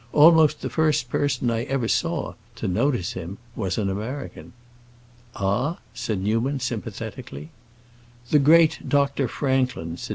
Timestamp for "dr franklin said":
8.89-10.09